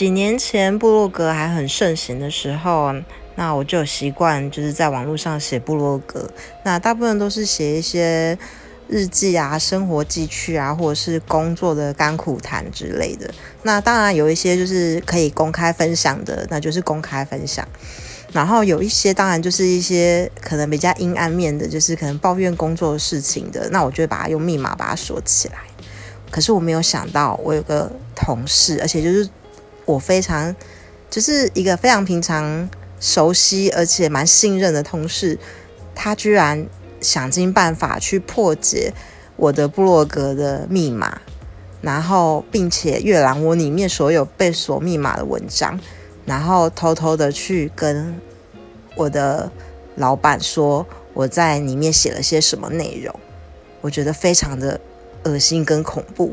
[0.00, 2.94] 几年前部落格还很盛行的时候，
[3.34, 6.26] 那我就有习惯就是在网络上写部落格。
[6.64, 8.38] 那大部分都是写一些
[8.88, 13.30] 日记啊、生活记趣啊，或者是工作的甘苦谈之类的。
[13.62, 17.68] 那当然有一些就是可以公开分享的，那就是公开分享。
[18.32, 25.56] 然后有一些当然就是一些可能比较阴暗面的，就是可能抱怨工作的事情的，那我就会把它用密码把它锁起来。
[26.30, 29.28] 可是我没有想到，我有个同事，而且就是
[29.84, 30.54] 我非常
[31.08, 32.68] 就是一个非常平常、
[33.00, 35.38] 熟悉而且蛮信任的同事，
[35.94, 36.66] 他居然
[37.00, 38.92] 想尽办法去破解
[39.36, 41.20] 我的部落格的密码，
[41.80, 45.80] 然后并且阅览我里面所有被锁密码的文章。
[46.26, 48.20] 然后偷偷的去跟
[48.94, 49.50] 我的
[49.96, 53.12] 老板说我在里面写了些什么内容，
[53.80, 54.78] 我觉得非常的
[55.24, 56.32] 恶心跟恐怖。